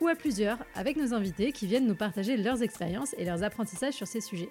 [0.00, 3.94] ou à plusieurs avec nos invités qui viennent nous partager leurs expériences et leurs apprentissages
[3.94, 4.48] sur ces sujets.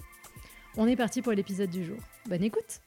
[0.78, 1.98] On est parti pour l'épisode du jour.
[2.28, 2.82] Bonne écoute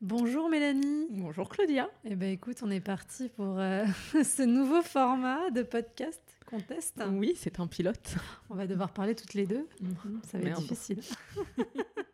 [0.00, 1.08] Bonjour Mélanie.
[1.10, 1.90] Bonjour Claudia.
[2.06, 3.84] Eh bien écoute, on est parti pour euh,
[4.24, 7.02] ce nouveau format de podcast qu'on teste.
[7.12, 8.16] Oui, c'est un pilote.
[8.48, 9.68] On va devoir parler toutes les deux.
[9.82, 10.20] Mhm.
[10.24, 11.00] Ça va être difficile.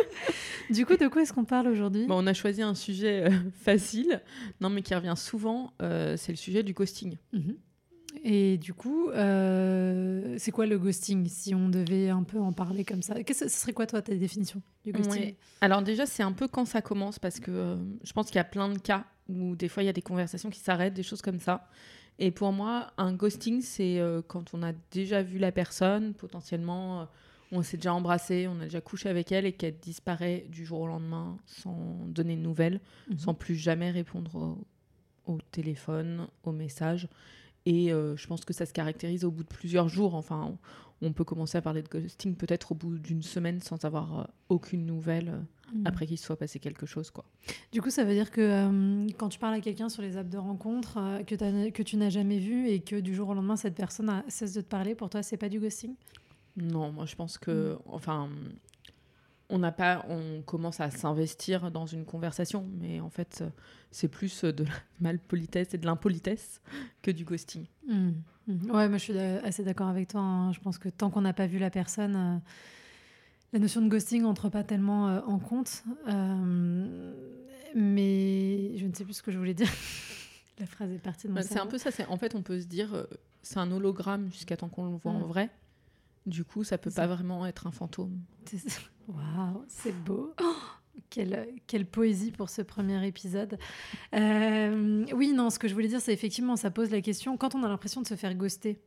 [0.70, 2.06] du coup, de quoi est-ce qu'on parle aujourd'hui?
[2.06, 3.30] Bon, On a choisi un sujet euh,
[3.62, 4.22] facile,
[4.60, 7.16] non mais qui revient souvent, euh, c'est le sujet du ghosting.
[7.32, 7.56] Mhm.
[8.24, 12.84] Et du coup, euh, c'est quoi le ghosting Si on devait un peu en parler
[12.84, 15.22] comme ça, ce serait quoi toi ta définition du ghosting?
[15.22, 15.36] Ouais.
[15.60, 18.40] Alors déjà, c'est un peu quand ça commence parce que euh, je pense qu'il y
[18.40, 21.02] a plein de cas où des fois il y a des conversations qui s'arrêtent, des
[21.02, 21.68] choses comme ça.
[22.18, 27.08] Et pour moi, un ghosting, c'est euh, quand on a déjà vu la personne, potentiellement
[27.52, 30.80] on s'est déjà embrassé, on a déjà couché avec elle et qu'elle disparaît du jour
[30.80, 31.76] au lendemain sans
[32.08, 33.18] donner de nouvelles, Mhm.
[33.18, 34.34] sans plus jamais répondre
[35.26, 37.08] au, au téléphone, aux messages.
[37.64, 40.14] Et euh, je pense que ça se caractérise au bout de plusieurs jours.
[40.16, 40.56] Enfin,
[41.02, 44.20] on, on peut commencer à parler de ghosting peut-être au bout d'une semaine sans avoir
[44.20, 45.38] euh, aucune nouvelle euh,
[45.74, 45.86] Mhm.
[45.86, 47.10] après qu'il se soit passé quelque chose.
[47.10, 47.24] Quoi.
[47.72, 50.36] Du coup, ça veut dire que quand tu parles à quelqu'un sur les apps de
[50.36, 54.22] rencontre que tu n'as jamais vu et que du jour au lendemain cette personne a-
[54.28, 55.94] cesse de te parler, pour toi, c'est pas du ghosting?
[56.56, 58.28] Non, moi je pense que, enfin,
[59.48, 63.44] on n'a pas, on commence à s'investir dans une conversation, mais en fait,
[63.90, 66.60] c'est plus de la malpolitesse et de l'impolitesse
[67.02, 67.66] que du ghosting.
[67.86, 68.22] Mhm.
[68.70, 70.20] Ouais, moi je suis assez d'accord avec toi.
[70.20, 70.52] hein.
[70.52, 72.38] Je pense que tant qu'on n'a pas vu la personne, euh,
[73.52, 75.84] la notion de ghosting entre pas tellement euh, en compte.
[76.08, 77.12] Euh,
[77.74, 79.68] mais je ne sais plus ce que je voulais dire.
[80.58, 81.90] la phrase est partie de mon Bah, c'est un peu ça.
[81.90, 83.06] C'est en fait, on peut se dire,
[83.42, 85.16] c'est un hologramme jusqu'à temps qu'on le voit Mm.
[85.22, 85.50] en vrai.
[86.26, 88.20] Du coup, ça peut pas vraiment être un fantôme.
[89.08, 90.34] Waouh, c'est beau.
[90.40, 90.54] Oh,
[91.10, 93.58] quelle, quelle poésie pour ce premier épisode.
[94.14, 97.54] Euh, oui, non, ce que je voulais dire, c'est effectivement, ça pose la question, quand
[97.54, 98.78] on a l'impression de se faire ghoster,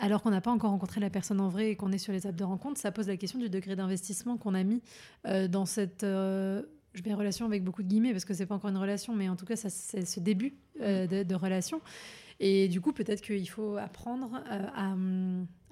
[0.00, 2.26] alors qu'on n'a pas encore rencontré la personne en vrai et qu'on est sur les
[2.26, 4.82] apps de rencontre, ça pose la question du degré d'investissement qu'on a mis
[5.26, 6.02] euh, dans cette...
[6.02, 6.62] euh,
[6.94, 9.28] je mets relation avec beaucoup de guillemets parce que c'est pas encore une relation, mais
[9.28, 11.80] en tout cas, ça, c'est ce début de, de relation.
[12.40, 14.94] Et du coup, peut-être qu'il faut apprendre euh, à,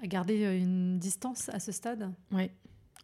[0.02, 2.12] à garder euh, une distance à ce stade.
[2.30, 2.50] Ouais.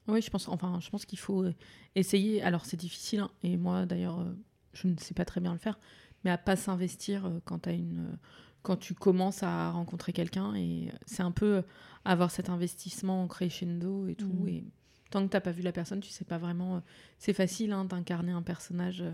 [0.06, 0.48] Oui, je pense.
[0.48, 1.54] Enfin, je pense qu'il faut euh,
[1.94, 2.42] essayer.
[2.42, 3.20] Alors, c'est difficile.
[3.20, 4.24] hein, et moi, d'ailleurs,
[4.72, 5.78] je ne sais pas très bien le faire.
[6.24, 8.18] Mais à pas s'investir quand t'as une,
[8.62, 10.54] quand tu commences à rencontrer quelqu'un.
[10.54, 11.62] Et c'est un peu
[12.04, 14.32] avoir cet investissement en crescendo et tout.
[14.32, 14.48] Mhm.
[14.48, 14.64] Et
[15.10, 16.82] tant que t'as pas vu la personne, tu sais pas vraiment.
[17.18, 19.04] c'est facile hein, d'incarner un personnage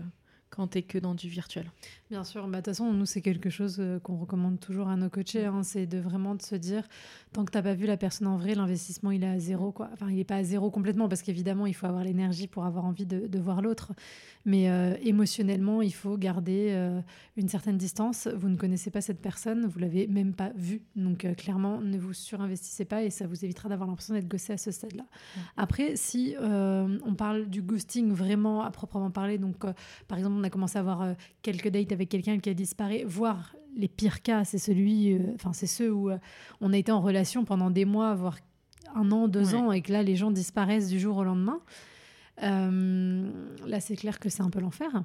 [0.55, 1.71] quand t'es que dans du virtuel.
[2.09, 4.95] Bien sûr, bah, de toute façon, nous, c'est quelque chose euh, qu'on recommande toujours à
[4.95, 6.87] nos coachés, hein, c'est de vraiment de se dire,
[7.33, 9.71] tant que tu n'as pas vu la personne en vrai, l'investissement, il est à zéro.
[9.71, 9.89] Quoi.
[9.93, 12.85] Enfin, il n'est pas à zéro complètement, parce qu'évidemment, il faut avoir l'énergie pour avoir
[12.85, 13.91] envie de, de voir l'autre.
[14.45, 17.01] Mais euh, émotionnellement, il faut garder euh,
[17.35, 18.27] une certaine distance.
[18.27, 20.83] Vous ne connaissez pas cette personne, vous l'avez même pas vue.
[20.95, 24.53] Donc, euh, clairement, ne vous surinvestissez pas et ça vous évitera d'avoir l'impression d'être gossé
[24.53, 25.05] à ce stade-là.
[25.57, 29.57] Après, si on parle du ghosting vraiment à proprement parler, donc
[30.07, 33.03] par exemple, on a commencé à avoir euh, quelques dates avec quelqu'un qui a disparu,
[33.05, 36.17] voire les pires cas, c'est celui, euh, enfin c'est ceux où euh,
[36.61, 38.37] on a été en relation pendant des mois, voire
[38.95, 39.55] un an, deux Ouais.
[39.59, 41.59] ans, et que là les gens disparaissent du jour au lendemain.
[43.65, 45.03] Là, c'est clair que c'est un peu l'enfer.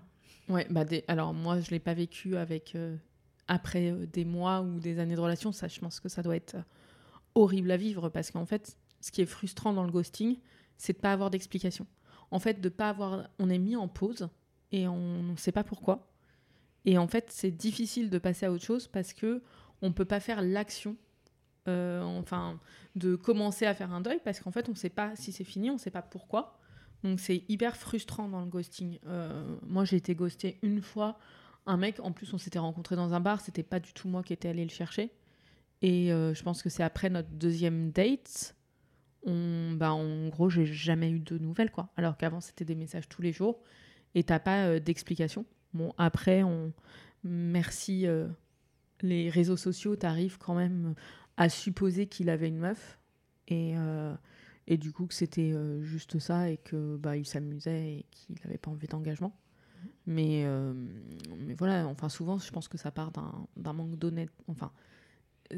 [0.49, 2.97] Ouais, bah des- alors moi je l'ai pas vécu avec euh,
[3.47, 6.35] après euh, des mois ou des années de relation, ça je pense que ça doit
[6.37, 6.57] être
[7.37, 10.39] horrible à vivre parce qu'en fait, ce qui est frustrant dans le ghosting,
[10.77, 11.87] c'est de pas avoir d'explication.
[12.33, 14.29] En fait, de pas avoir on est mis en pause
[14.73, 16.11] et on ne sait pas pourquoi.
[16.85, 19.43] Et en fait, c'est difficile de passer à autre chose parce que
[19.83, 20.97] on peut pas faire l'action
[21.69, 22.59] euh, enfin
[22.97, 25.71] de commencer à faire un deuil parce qu'en fait, on sait pas si c'est fini,
[25.71, 26.59] on sait pas pourquoi.
[27.05, 28.99] Donc c'est hyper frustrant dans le ghosting.
[29.07, 31.19] Euh, moi j'ai été ghostée une fois.
[31.67, 34.23] Un mec, en plus on s'était rencontrés dans un bar, c'était pas du tout moi
[34.23, 35.11] qui étais allée le chercher.
[35.83, 38.57] Et euh, je pense que c'est après notre deuxième date.
[39.23, 41.91] On, bah, en gros, j'ai jamais eu de nouvelles quoi.
[41.97, 43.63] Alors qu'avant c'était des messages tous les jours
[44.15, 45.45] et t'as pas euh, d'explication.
[45.75, 46.73] Bon après on
[47.23, 48.29] merci euh,
[49.03, 50.95] les réseaux sociaux, t'arrives quand même
[51.37, 52.99] à supposer qu'il avait une meuf
[53.49, 54.15] et euh,
[54.67, 58.37] et du coup que c'était euh, juste ça et que bah il s'amusait et qu'il
[58.45, 59.37] n'avait pas envie d'engagement
[60.07, 60.75] mais euh,
[61.39, 63.11] mais voilà enfin souvent je pense que ça part
[63.57, 64.71] d'un manque d'honnête enfin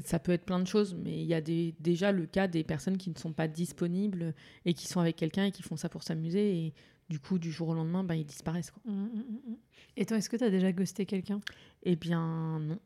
[0.04, 2.64] ça peut être plein de choses, mais il y a des, déjà le cas des
[2.64, 4.34] personnes qui ne sont pas disponibles
[4.64, 6.56] et qui sont avec quelqu'un et qui font ça pour s'amuser.
[6.56, 6.74] Et
[7.08, 8.70] du coup, du jour au lendemain, bah, ils disparaissent.
[8.70, 8.82] Quoi.
[8.86, 9.56] Mmh, mmh, mmh.
[9.96, 11.40] Et toi, est-ce que tu as déjà ghosté quelqu'un?
[11.82, 12.78] Eh bien, non.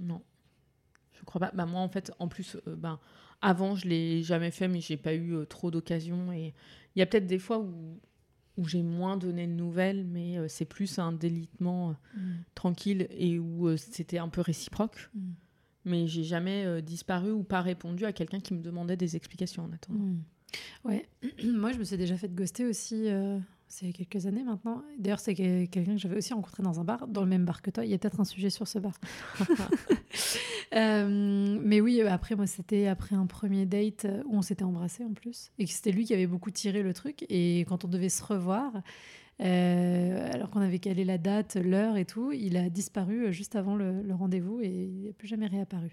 [0.00, 0.22] Non.
[1.12, 1.50] Je crois pas.
[1.52, 3.00] Bah, moi, en fait, en plus, euh, bah,
[3.42, 6.32] avant, je l'ai jamais fait, mais j'ai pas eu euh, trop d'occasions.
[6.32, 6.54] Et
[6.94, 8.00] il y a peut-être des fois où,
[8.56, 11.96] où j'ai moins donné de nouvelles, mais euh, c'est plus un délitement
[12.54, 15.10] tranquille et où c'était un peu réciproque.
[15.88, 19.72] Mais j'ai jamais disparu ou pas répondu à quelqu'un qui me demandait des explications en
[19.72, 20.16] attendant.
[20.84, 21.08] Ouais,
[21.44, 23.08] moi je me suis déjà fait ghoster aussi
[23.68, 24.82] c'est quelques années maintenant.
[24.98, 27.70] D'ailleurs, c'est quelqu'un que j'avais aussi rencontré dans un bar, dans le même bar que
[27.70, 27.84] toi.
[27.84, 28.94] Il y a peut-être un sujet sur ce bar.
[30.74, 35.14] Euh, mais oui, après, moi, c'était après un premier date où on s'était embrassé en
[35.14, 35.50] plus.
[35.58, 37.24] Et que c'était lui qui avait beaucoup tiré le truc.
[37.30, 38.82] Et quand on devait se revoir,
[39.40, 43.76] euh, alors qu'on avait calé la date, l'heure et tout, il a disparu juste avant
[43.76, 45.90] le, le rendez-vous et il n'est plus jamais réapparu.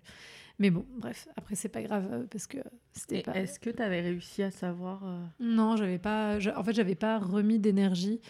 [0.59, 2.57] Mais bon, bref, après, c'est pas grave euh, parce que
[2.91, 3.33] c'était pas.
[3.33, 6.37] Est-ce que tu avais réussi à savoir euh, Non, j'avais pas.
[6.55, 8.21] En fait, j'avais pas remis d'énergie.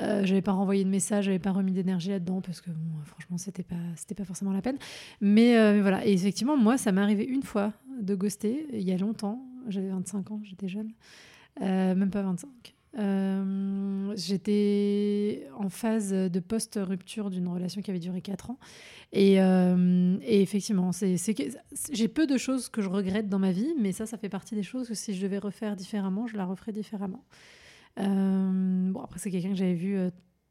[0.00, 3.36] Euh, j'avais pas renvoyé de message, j'avais pas remis d'énergie là-dedans parce que bon, franchement,
[3.36, 4.78] c'était pas, c'était pas forcément la peine.
[5.20, 6.06] Mais, mais, voilà.
[6.06, 9.44] Et effectivement, moi, ça m'est arrivé une fois de ghoster il y a longtemps.
[9.66, 10.92] J'avais 25 ans, j'étais jeune.
[11.60, 12.48] même pas 25.
[12.96, 18.58] Euh, j'étais en phase de post-rupture d'une relation qui avait duré 4 ans.
[19.12, 23.92] Et, euh, et effectivement, j'ai peu de choses que je regrette dans ma vie, mais
[23.92, 26.72] ça, ça fait partie des choses que si je devais refaire différemment, je la referais
[26.72, 27.24] différemment.
[27.98, 29.98] Euh, bon, après, c'est quelqu'un que j'avais vu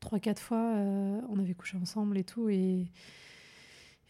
[0.02, 0.74] 3-4 fois.
[1.30, 2.50] on avait couché ensemble et tout.
[2.50, 2.88] Et,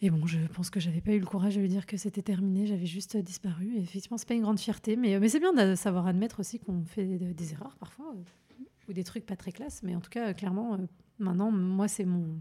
[0.02, 2.22] et bon, je pense que j'avais pas eu le courage de lui dire que c'était
[2.22, 3.74] terminé, j'avais juste disparu.
[3.76, 6.60] Et effectivement, c'est pas une grande fierté, mais, mais c'est bien de savoir admettre aussi
[6.60, 9.82] qu'on fait des, erreurs parfois, euh, ou des trucs pas très classe.
[9.82, 10.78] Mais en tout cas, clairement, euh,
[11.18, 12.38] maintenant, moi, c'est mon.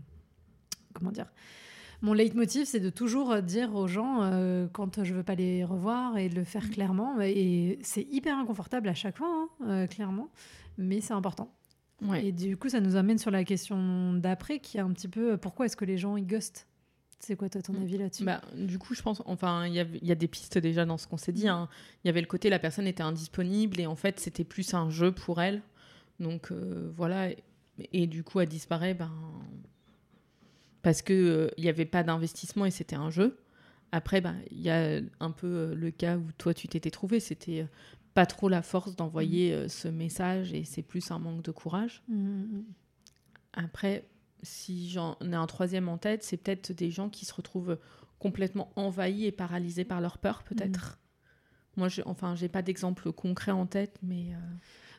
[0.93, 1.33] Comment dire
[2.03, 6.19] Mon leitmotiv, c'est de toujours dire aux gens euh, quand je veux pas les revoir
[6.19, 7.19] et de le faire clairement.
[7.23, 10.29] Et c'est hyper inconfortable à chaque fois, hein, clairement,
[10.77, 11.51] mais c'est important.
[12.15, 15.39] Et du coup, ça nous amène sur la question d'après, qui est un petit peu
[15.39, 16.67] pourquoi est-ce que les gens ils ghostent?
[17.19, 17.83] C'est quoi toi ton mm.
[17.83, 18.25] avis là-dessus?
[18.25, 21.17] Bah, Du coup, je pense, enfin, il y, a des pistes déjà dans ce qu'on
[21.17, 21.47] s'est dit.
[21.47, 21.51] Mm.
[21.51, 21.69] Hein.
[22.05, 24.91] Il y avait le côté la personne était indisponible et en fait c'était plus un
[24.91, 25.63] jeu pour elle.
[26.21, 27.29] Donc euh, voilà,
[27.93, 29.13] et, du coup elle disparaît ben,
[30.83, 33.39] parce qu'il euh, il n'y avait pas d'investissement et c'était un jeu.
[33.93, 37.21] Après, ben, il y a un peu euh, le cas où toi tu t'étais trouvé,
[37.21, 37.67] c'était
[38.15, 39.69] pas trop la force d'envoyer mm.
[39.69, 42.03] ce message et c'est plus un manque de courage.
[43.53, 44.05] Après,
[44.43, 47.79] si j'en ai un troisième en tête, c'est peut-être des gens qui se retrouvent
[48.19, 50.99] complètement envahis et paralysés par leur peur, peut-être.
[51.77, 51.81] Mm.
[51.81, 54.35] Moi, je, enfin, j'ai pas d'exemple concret en tête, mais.
[54.35, 54.39] Euh,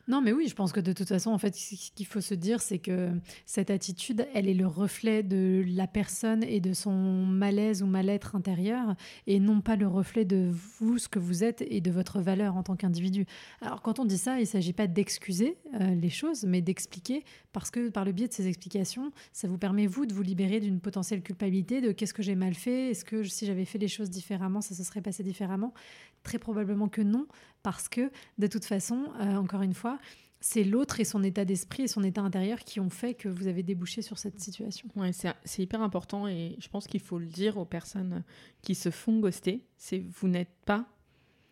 [0.08, 2.32] non, mais oui, je pense que de toute façon, en fait, ce qu'il faut se
[2.32, 3.10] dire, c'est que
[3.44, 8.34] cette attitude, elle est le reflet de la personne et de son malaise ou mal-être
[8.34, 8.96] intérieur,
[9.26, 12.56] et non pas le reflet de vous, ce que vous êtes, et de votre valeur
[12.56, 13.26] en tant qu'individu.
[13.60, 17.22] Alors, quand on dit ça, il ne s'agit pas d'excuser euh, les choses, mais d'expliquer,
[17.52, 20.60] parce que par le biais de ces explications, ça vous permet, vous, de vous libérer
[20.60, 23.88] d'une potentielle culpabilité, de qu'est-ce que j'ai mal fait, est-ce que si j'avais fait les
[23.88, 25.74] choses différemment, ça se serait passé différemment?
[26.22, 27.26] Très probablement que non,
[27.62, 29.98] parce que de toute façon, euh, encore une fois,
[30.40, 33.48] c'est l'autre et son état d'esprit et son état intérieur qui ont fait que vous
[33.48, 34.88] avez débouché sur cette situation.
[34.94, 38.22] Ouais, c'est hyper important et je pense qu'il faut le dire aux personnes
[38.62, 40.86] qui se font ghoster, c'est vous n'êtes pas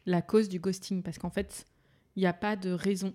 [0.06, 1.66] la cause du ghosting parce qu'en fait,
[2.14, 3.12] il n'y a pas de raison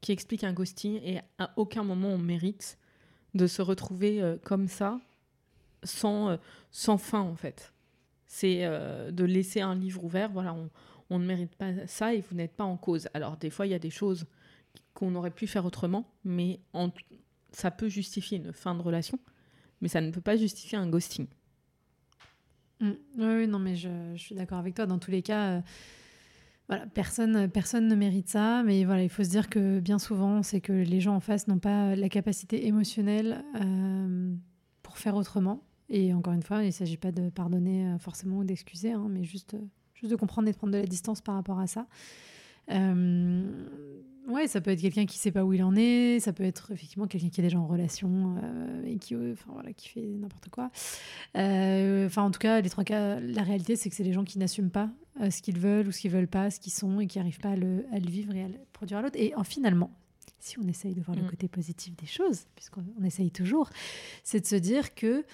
[0.00, 2.76] qui explique un ghosting et à aucun moment on mérite
[3.34, 5.00] de se retrouver euh, comme ça
[5.84, 6.36] sans, euh,
[6.72, 7.72] sans fin en fait.
[8.26, 10.70] C'est de laisser un livre ouvert, voilà, on,
[11.12, 13.08] on ne mérite pas ça et vous n'êtes pas en cause.
[13.14, 14.24] Alors des fois, il y a des choses
[14.94, 16.60] qu'on aurait pu faire autrement, mais
[17.52, 19.18] ça peut justifier une fin de relation,
[19.80, 21.26] mais ça ne peut pas justifier un ghosting.
[22.80, 22.90] Mm.
[23.18, 24.86] Oui, non, mais je, suis d'accord avec toi.
[24.86, 25.60] Dans tous les cas, euh,
[26.68, 30.42] voilà, personne, personne ne mérite ça, mais voilà, il faut se dire que bien souvent,
[30.42, 34.34] c'est que les gens en face n'ont pas la capacité émotionnelle euh,
[34.82, 35.62] pour faire autrement.
[35.90, 39.08] Et encore une fois, il ne s'agit pas de pardonner euh, forcément ou d'excuser, hein,
[39.10, 39.56] mais juste
[40.02, 41.86] juste de comprendre et de prendre de la distance par rapport à ça.
[42.70, 43.42] Euh,
[44.28, 46.70] ouais, ça peut être quelqu'un qui sait pas où il en est, ça peut être
[46.70, 50.48] effectivement quelqu'un qui est déjà en relation euh, et qui, enfin, voilà, qui fait n'importe
[50.48, 50.70] quoi.
[51.36, 54.24] Euh, enfin, en tout cas, les trois cas, la réalité, c'est que c'est les gens
[54.24, 54.90] qui n'assument pas
[55.28, 57.50] ce qu'ils veulent ou ce qu'ils veulent pas, ce qu'ils sont et qui n'arrivent pas
[57.50, 59.18] à le, à le, vivre et à le produire à l'autre.
[59.18, 59.90] Et en, finalement,
[60.38, 61.30] si on essaye de voir le mm.
[61.30, 63.68] côté positif des choses, puisqu'on essaye toujours,
[64.24, 65.24] c'est de se dire que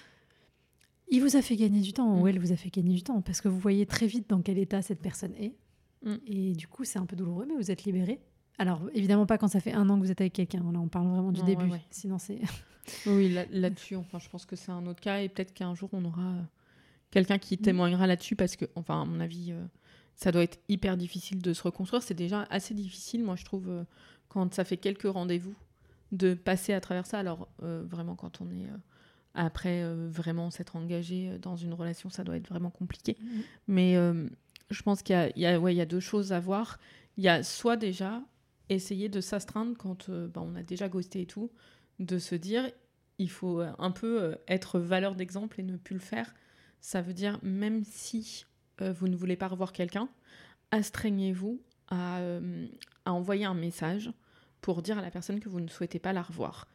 [1.11, 2.27] il vous a fait gagner du temps, ou mm.
[2.27, 4.57] elle vous a fait gagner du temps, parce que vous voyez très vite dans quel
[4.57, 5.55] état cette personne est.
[6.03, 6.15] Mm.
[6.27, 8.19] Et du coup, c'est un peu douloureux, mais vous êtes libéré.
[8.57, 10.59] Alors, évidemment, pas quand ça fait un an que vous êtes avec quelqu'un.
[10.71, 11.69] Là, on parle vraiment du début.
[11.89, 12.39] Sinon, c'est.
[13.05, 15.21] oui, là-dessus, enfin, je pense que c'est un autre cas.
[15.21, 16.35] Et peut-être qu'un jour, on aura
[17.09, 19.63] quelqu'un qui témoignera là-dessus parce que, enfin, à mon avis, euh,
[20.15, 22.03] ça doit être hyper difficile de se reconstruire.
[22.03, 23.83] C'est déjà assez difficile, moi, je trouve, euh,
[24.27, 25.55] quand ça fait quelques rendez-vous,
[26.11, 27.19] de passer à travers ça.
[27.19, 28.67] Alors, euh, vraiment, quand on est
[29.33, 33.15] après vraiment s'être engagé dans une relation, ça doit être vraiment compliqué.
[33.21, 33.43] Mhm.
[33.67, 33.95] Mais
[34.69, 36.39] je pense qu'il y a, il y, a, ouais, il y a deux choses à
[36.39, 36.79] voir.
[37.17, 38.21] Il y a soit déjà
[38.69, 41.51] essayer de s'astreindre quand bah, on a déjà ghosté et tout,
[41.99, 42.69] de se dire
[43.17, 46.33] il faut un peu être valeur d'exemple et ne plus le faire.
[46.81, 48.45] Ça veut dire même si
[48.81, 50.09] euh, vous ne voulez pas revoir quelqu'un,
[50.71, 52.67] astreignez-vous à, euh,
[53.05, 54.11] à, envoyer un message
[54.61, 56.67] pour dire à la personne que vous ne souhaitez pas la revoir.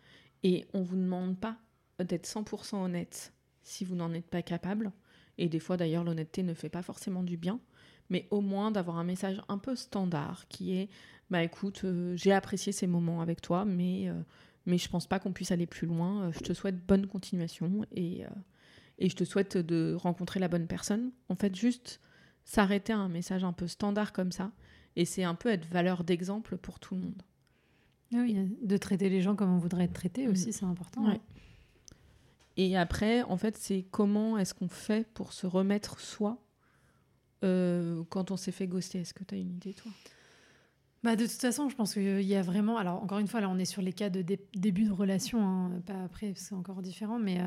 [0.42, 1.56] Et on ne vous demande pas
[1.98, 3.32] d'être 100% honnête
[3.62, 4.92] si vous n'en êtes pas capable.
[5.38, 7.60] Et des fois d'ailleurs l'honnêteté ne fait pas forcément du bien.
[8.10, 10.88] Mais au moins d'avoir un message un peu standard qui est
[11.30, 14.10] bah écoute, euh, j'ai apprécié ces moments avec toi, mais,
[14.66, 16.30] mais je pense pas qu'on puisse aller plus loin.
[16.32, 18.24] je te souhaite bonne continuation et,
[18.98, 21.12] et je te souhaite de rencontrer la bonne personne.
[21.30, 22.00] En fait, juste
[22.44, 24.52] s'arrêter à un message un peu standard comme ça,
[24.96, 27.22] et c'est un peu être valeur d'exemple pour tout le monde.
[28.14, 30.52] Ah oui, de traiter les gens comme on voudrait être traité aussi, mm.
[30.52, 31.04] c'est important.
[31.04, 31.20] Ouais.
[32.56, 36.38] Et après, en fait, c'est comment est-ce qu'on fait pour se remettre soi
[37.42, 39.00] euh, quand on s'est fait ghoster?
[39.00, 39.90] Est-ce que tu as une idée, toi?
[41.02, 42.78] Bah, de toute façon, je pense qu'il y a vraiment.
[42.78, 45.82] Alors, encore une fois, là, on est sur les cas de début de relation, hein,
[45.84, 47.44] pas après, c'est encore différent, mais euh,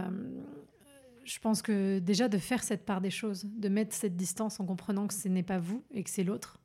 [1.24, 4.66] je pense que déjà de faire cette part des choses, de mettre cette distance en
[4.66, 6.60] comprenant que ce n'est pas vous et que c'est l'autre,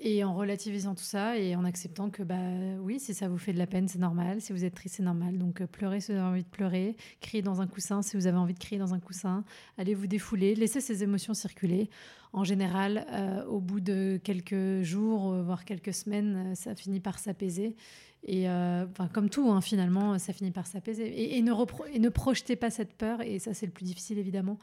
[0.00, 2.36] et en relativisant tout ça et en acceptant que, bah
[2.80, 4.40] oui, si ça vous fait de la peine, c'est normal.
[4.40, 5.38] Si vous êtes triste, c'est normal.
[5.38, 6.96] Donc, euh, pleurez si vous avez envie de pleurer.
[7.20, 9.44] Criez dans un coussin si vous avez envie de crier dans un coussin.
[9.76, 10.54] Allez vous défouler.
[10.54, 11.90] Laissez ces émotions circuler.
[12.32, 17.18] En général, euh, au bout de quelques jours, euh, voire quelques semaines, ça finit par
[17.18, 17.74] s'apaiser.
[18.24, 21.36] Et euh, comme tout, hein, finalement, ça finit par s'apaiser.
[21.36, 21.52] Et, ne
[21.98, 24.58] ne projetez pas cette peur, et ça c'est le plus difficile évidemment,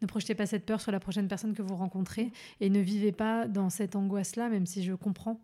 [0.00, 3.12] ne projetez pas cette peur sur la prochaine personne que vous rencontrez, et ne vivez
[3.12, 5.40] pas dans cette angoisse-là, même si je comprends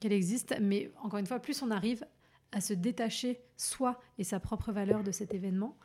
[0.00, 0.56] qu'elle existe.
[0.60, 2.06] Mais encore une fois, plus on arrive
[2.52, 5.76] à se détacher soi et sa propre valeur de cet événement,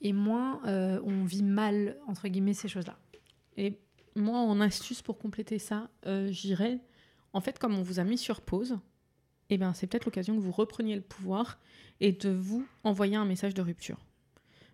[0.00, 2.98] et moins euh, on vit mal, entre guillemets, ces choses-là.
[3.56, 3.78] Et
[4.16, 6.80] moi, en astuce pour compléter ça, euh, j'irais,
[7.32, 8.78] en fait, comme on vous a mis sur pause,
[9.50, 11.58] eh ben, c'est peut-être l'occasion que vous repreniez le pouvoir
[12.00, 13.98] et de vous envoyer un message de rupture.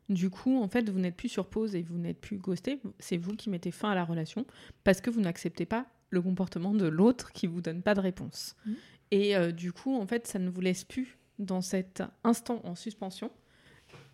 [0.09, 3.17] Du coup, en fait, vous n'êtes plus sur pause et vous n'êtes plus ghosté, c'est
[3.17, 4.45] vous qui mettez fin à la relation
[4.83, 8.57] parce que vous n'acceptez pas le comportement de l'autre qui vous donne pas de réponse.
[8.67, 8.73] Mmh.
[9.13, 12.75] Et euh, du coup, en fait, ça ne vous laisse plus dans cet instant en
[12.75, 13.31] suspension.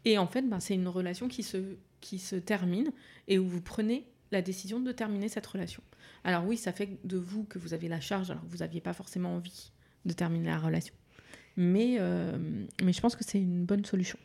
[0.05, 2.93] Et en fait, ben, c'est une relation qui se, qui se termine
[3.27, 5.83] et où vous prenez la décision de terminer cette relation.
[6.25, 8.81] Alors oui, ça fait de vous que vous avez la charge alors que vous n'aviez
[8.81, 9.73] pas forcément envie
[10.07, 10.95] de terminer la relation.
[11.57, 12.39] Mais, euh,
[12.83, 14.19] mais je pense que c'est une bonne solution.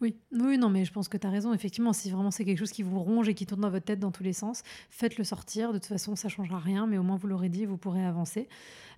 [0.00, 1.52] Oui, oui, non, mais je pense que tu as raison.
[1.52, 3.98] Effectivement, si vraiment c'est quelque chose qui vous ronge et qui tourne dans votre tête
[4.00, 5.72] dans tous les sens, faites-le sortir.
[5.72, 8.48] De toute façon, ça changera rien, mais au moins vous l'aurez dit, vous pourrez avancer.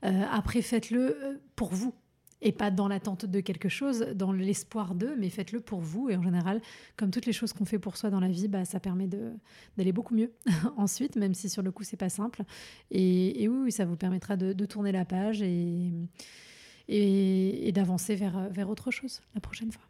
[0.04, 1.94] Euh, après, faites-le euh, pour vous
[2.40, 6.08] et pas dans l'attente de quelque chose, dans l'espoir d'eux, mais faites-le pour vous.
[6.08, 6.60] Et en général,
[6.96, 9.92] comme toutes les choses qu'on fait pour soi dans la vie, bah, ça permet d'aller
[9.92, 10.32] beaucoup mieux
[10.76, 12.42] ensuite, même si sur le coup, c'est pas simple.
[12.90, 15.90] Et, oui, ça vous permettra de, tourner la page et,
[16.88, 19.82] et, d'avancer vers, vers autre chose la prochaine fois.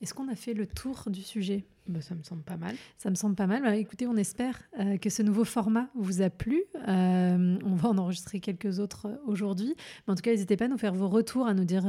[0.00, 1.64] Est-ce qu'on a fait le tour du sujet?
[1.88, 2.76] Bah, Ça me semble pas mal.
[2.98, 3.62] Ça me semble pas mal.
[3.62, 6.62] Bah, écoutez, on espère euh, que ce nouveau format vous a plu.
[6.86, 9.74] Euh, on va en enregistrer quelques autres euh, aujourd'hui.
[10.06, 11.84] Mais en tout cas, n'hésitez pas à nous faire vos retours, à nous dire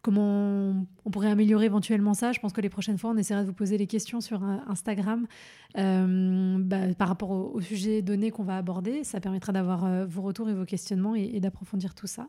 [0.00, 2.32] comment on pourrait améliorer éventuellement ça.
[2.32, 5.26] Je pense que les prochaines fois, on essaiera de vous poser les questions sur Instagram
[5.74, 9.04] bah, par rapport au, sujet donné qu'on va aborder.
[9.04, 12.28] Ça permettra d'avoir vos retours et vos questionnements et d'approfondir tout ça.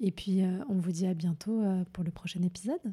[0.00, 1.62] Et puis, on vous dit à bientôt
[1.94, 2.92] pour le prochain épisode.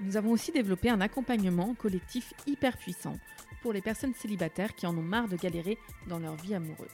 [0.00, 3.16] Nous avons aussi développé un accompagnement collectif hyper puissant
[3.62, 6.90] pour les personnes célibataires qui en ont marre de galérer dans leur vie amoureuse,